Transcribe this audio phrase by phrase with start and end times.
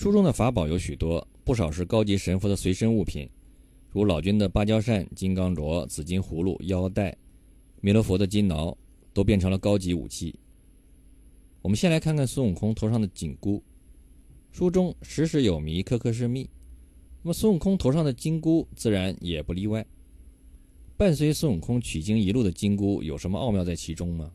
[0.00, 3.28] 书中的法宝有许多，不少是高级神佛的随身物品，
[3.90, 7.14] 如老君的芭蕉扇、金刚镯、紫金葫芦、腰带，
[7.82, 8.74] 弥勒佛的金挠，
[9.12, 10.34] 都变成了高级武器。
[11.60, 13.62] 我们先来看看孙悟空头上的紧箍，
[14.50, 16.48] 书中时时有谜，颗颗是蜜。
[17.22, 19.84] 那么孙悟空头上的金箍自然也不例外。
[20.96, 24.32] 伴随孙悟空取经一路的金箍有什么奥妙在其中吗？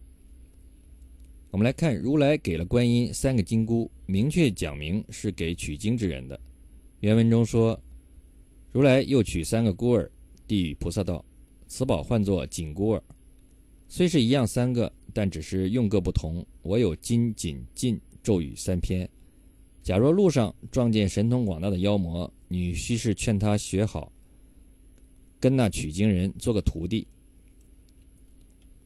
[1.56, 6.38] 我们来看，如来给了观音三个金箍，明确讲明是给取经之人的。
[7.00, 7.82] 原文中说，
[8.74, 10.12] 如来又取三个箍儿，
[10.46, 11.24] 递与菩萨道
[11.66, 13.02] ：“此宝唤作紧箍儿，
[13.88, 16.46] 虽是一样三个，但只是用各不同。
[16.62, 19.10] 我有金紧禁咒语三篇。
[19.82, 24.12] 假若路上撞见神通广大的妖魔，你须是劝他学好，
[25.40, 27.08] 跟那取经人做个徒弟。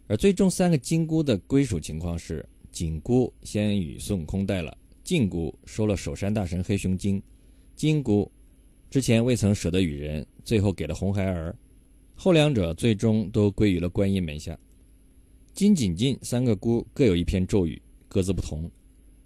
[0.05, 7.21] 而最终三个金箍的归属情况是。”紧箍先与孙悟空戴了，禁箍收了守山大神黑熊精，
[7.75, 8.31] 金箍
[8.89, 11.55] 之前未曾舍得与人，最后给了红孩儿，
[12.15, 14.57] 后两者最终都归于了观音门下。
[15.53, 18.69] 金紧禁三个箍各有一篇咒语，各自不同，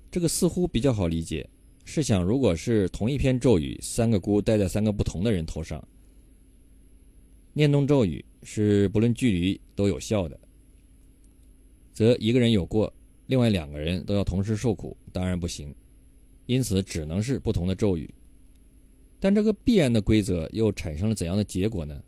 [0.10, 1.48] 这个似乎比较好理解。
[1.86, 5.86] 试想，如果是同一篇咒语，三个箍戴在三个不同的人头上，
[7.52, 10.40] 念动咒语是不论距离都有效的，
[11.92, 12.92] 则一个人有过。
[13.28, 15.74] 另外两个人都要同时受苦，当然不行，
[16.46, 18.14] 因此只能是不同的咒语。
[19.20, 22.04] 但这个必然的规则又产生了怎样的结果呢？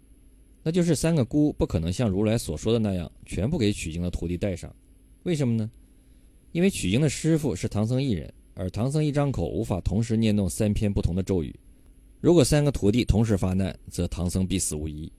[0.61, 4.75] 那就是三个箍不可能像如来所说的那样全部给取经的徒弟带上。
[5.23, 5.69] 为什么呢？
[6.51, 11.55] 因为取经的师傅是唐僧一人，而唐僧一张口无法同时念动三篇不同的咒语。
[12.19, 15.11] 如果三个徒弟同时发难，则唐僧必死无疑。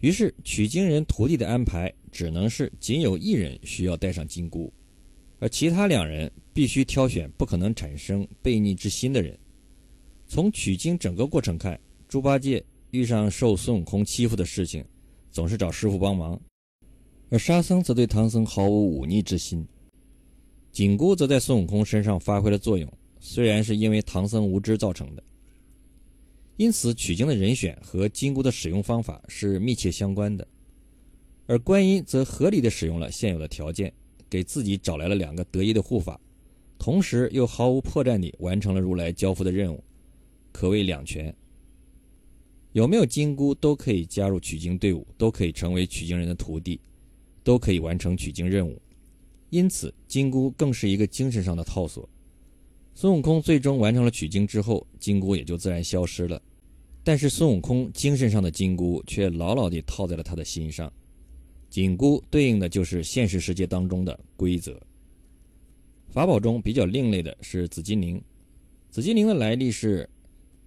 [0.00, 4.72] 于是取经人徒弟的安排只能是仅有一人需要带上金箍。
[5.44, 9.38] 而其他两人必须挑选不可能产生悖逆之心的人。
[10.26, 11.78] 从取经整个过程看，
[12.08, 14.82] 猪八戒遇上受孙悟空欺负的事情，
[15.30, 16.34] 总是找师傅帮忙；
[17.28, 19.62] 而沙僧则对唐僧毫无忤逆之心。
[20.72, 22.90] 紧箍则在孙悟空身上发挥了作用，
[23.20, 25.22] 虽然是因为唐僧无知造成的。
[26.56, 30.48] 因此，取经的人选和金箍的使用方法是密切相关的。
[31.46, 33.92] 而观音则合理的使用了现有的条件。
[34.34, 36.20] 给自己找来了两个得意的护法，
[36.76, 39.80] 同时又毫无破绽地完成了如来交付的任务，
[40.50, 41.32] 可谓两全。
[42.72, 46.80] 有没有金箍都可以加入取经队伍，都可以成为取经人的徒弟，
[47.44, 48.76] 都可以完成取经任务。
[49.50, 52.08] 因此，金箍更是一个精神上的套索。
[52.92, 56.42] 孙悟空最终完成了取经之后，金箍也就自然消失了。
[57.04, 60.92] 但是，孙悟空精神上的金箍却牢牢地套在了他的心上。
[61.74, 64.80] 紧箍对应的就是现实世界当中的规则。
[66.08, 68.22] 法宝中比较另类的是紫金铃。
[68.92, 70.08] 紫金铃的来历是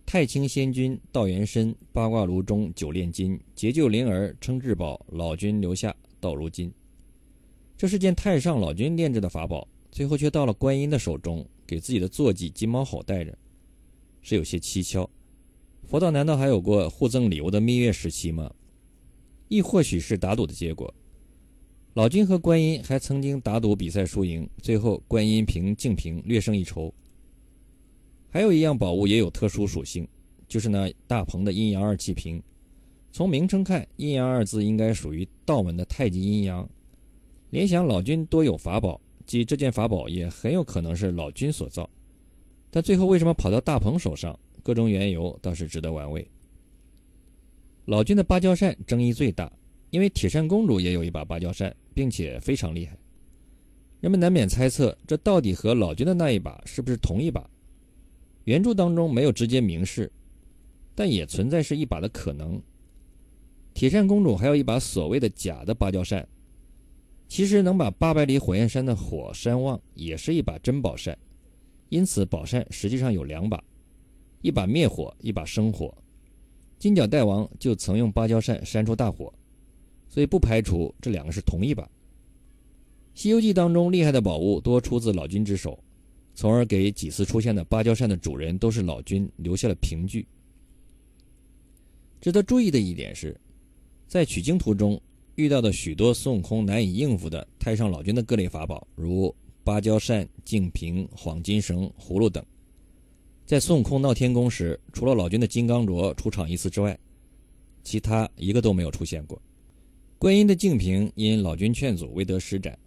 [0.06, 6.70] 太清仙君道元深八卦炉中九炼金，结救灵儿称至宝，老君留下到如今。
[7.78, 13.34] 这是件太上老君炼制的法宝，最后却到了观音的手中，给自己的坐骑金毛猴带着，
[14.22, 15.10] 是有些蹊跷。
[15.86, 18.54] 佛道难道还有过互赠礼物的蜜月时期吗？
[19.48, 20.94] 亦或许是打赌的结果。
[21.94, 26.94] 老君和观音还曾经打赌比赛输赢，最后观音凭净瓶略胜一筹。
[28.30, 30.08] 还有一样宝物也有特殊属性，
[30.48, 32.42] 就是那大鹏的阴阳二气瓶。
[33.12, 36.70] 从名称看，阴阳二字应该属于道门的太极阴阳。
[37.50, 41.90] 联想老君多有法宝，即这件法宝也很有可能是老君所造。
[42.70, 44.38] 但最后为什么跑到大鹏手上？
[44.62, 46.30] 各种缘由倒是值得玩味。
[47.88, 49.50] 老君的芭蕉扇争议最大，
[49.92, 52.98] 因为铁扇公主也有一把芭蕉扇，并且非常厉害。
[54.02, 57.50] 人们难免猜测，这到底和老君的那一把是不是同一把？
[58.44, 60.12] 原著当中没有直接明示，
[60.94, 62.62] 但也存在是一把的可能。
[63.74, 66.28] 铁扇公主还有一把所谓的假的芭蕉扇，
[67.30, 71.18] 其实能把八百里火焰山的火扇旺，也是一把真宝扇。
[71.88, 73.64] 因此，宝扇实际上有两把，
[74.42, 75.98] 一把灭火，一把生火。
[76.80, 79.34] 金角大王就曾用芭蕉扇扇出大火，
[80.08, 81.84] 所以不排除这两个是同一把。
[83.16, 85.78] 《西游记》当中厉害的宝物多出自老君之手，
[86.36, 90.28] 从而给几次出现的芭蕉扇的主人都是老君留下了凭据。
[92.22, 93.36] 值得注意的一点是，
[94.08, 95.02] 在取经途中
[95.34, 99.34] 遇到的许多孙悟空难以应付的太上老君的各类法宝，如
[99.64, 102.46] 芭蕉扇、净瓶、黄金绳、葫芦等。
[103.48, 107.00] 在孙悟空闹天宫时，除了老君的金刚镯出场一次之外，
[107.82, 109.42] 其他一个都没有出现过。
[110.18, 112.78] 观音的净瓶因老君劝阻未得施展，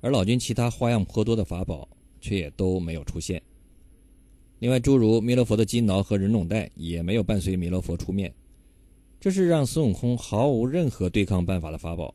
[0.00, 1.88] 而老君其他花样颇多的法宝
[2.20, 3.42] 却也都没有出现。
[4.60, 8.32] 另外，诸如弥勒佛的金挠和人种袋也没有伴随弥勒佛出面，
[9.18, 12.14] 这是让孙悟空毫无任何对抗办法的法宝。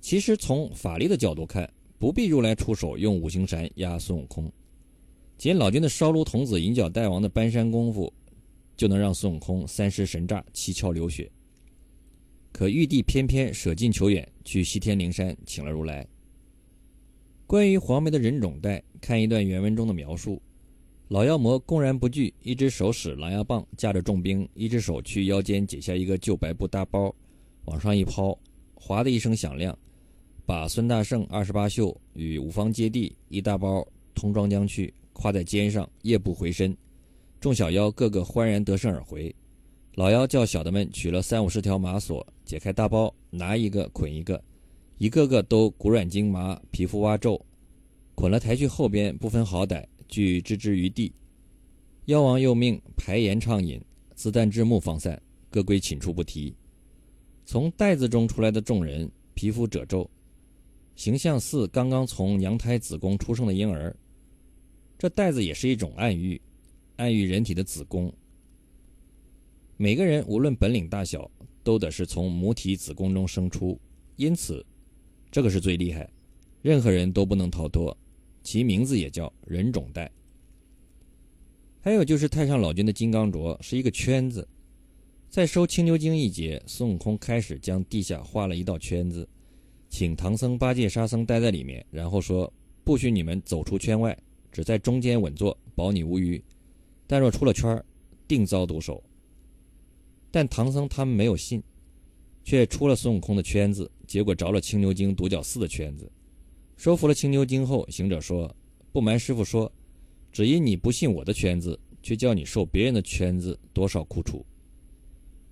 [0.00, 4.50] 其实从法力的角度看，不必如来出手用五行山压孙悟空，
[5.42, 8.12] 仅老君的烧炉童子银角大王的搬山功夫，
[8.76, 11.28] 就能让孙悟空三尸神炸，七窍流血。
[12.52, 16.06] 可玉帝偏偏舍近求远，去西天灵山请了如来。
[17.44, 20.40] 关于黄梅的人种带，看一段原文中的描述：
[21.08, 27.12] 老妖魔公然不惧，一只手使狼牙棒，架着重兵，一只手去腰间解下一个旧白布大包，
[27.64, 28.38] 往上一抛，
[28.76, 29.76] 哗的一声响亮，
[30.46, 33.84] 把孙大圣、二十八宿与五方揭谛一大包
[34.14, 36.76] 通装将去，挎在肩上，夜不回身。
[37.40, 39.34] 众小妖个个欢然得胜而回。
[39.94, 44.42] 老妖叫小的们取了三五十条麻索，解开大包，拿一个捆一个，
[44.96, 47.44] 一个个都骨软筋麻，皮肤挖皱，
[48.14, 51.12] 捆了抬去后边，不分好歹，俱置之于地。
[52.06, 53.80] 妖王又命排筵畅饮，
[54.14, 55.20] 自弹至木方散，
[55.50, 56.54] 各归寝处不提。
[57.44, 60.08] 从袋子中出来的众人，皮肤褶皱，
[60.96, 63.94] 形象似刚刚从娘胎子宫出生的婴儿。
[65.02, 66.40] 这袋子也是一种暗喻，
[66.94, 68.14] 暗喻人体的子宫。
[69.76, 71.28] 每个人无论本领大小，
[71.64, 73.76] 都得是从母体子宫中生出，
[74.14, 74.64] 因此，
[75.28, 76.08] 这个是最厉害，
[76.62, 77.98] 任何人都不能逃脱。
[78.44, 80.08] 其名字也叫人种袋。
[81.80, 84.46] 还有就是太上老君的金刚镯是一个圈子，
[85.28, 89.28] 在收青牛精一节，孙悟空开始将地下画了一道圈子，
[89.90, 92.52] 请唐僧、八戒、沙僧待在里面，然后说
[92.84, 94.16] 不许你们走出圈外，
[94.52, 96.40] 只在中间稳坐，保你无虞。
[97.06, 97.82] 但若出了圈
[98.28, 99.02] 定遭毒手。
[100.30, 101.62] 但唐僧他们没有信，
[102.44, 106.10] 却出了孙悟空的圈子，结果着了青牛精独角四的圈子。
[106.76, 108.54] 收服了青牛精后，行者说
[108.92, 109.70] ：“不瞒师傅说，
[110.32, 114.44] 只因你不信我的圈子，却叫你受别人的圈子，多少苦楚。”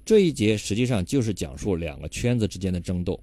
[0.03, 3.23] 这一节实际上就是讲述两个圈子之间的争斗，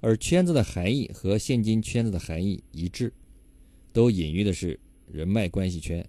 [0.00, 3.12] 而圈子的含义和现今圈子的含义一致，
[3.92, 4.78] 都隐喻的是
[5.10, 6.06] 人脉关系圈，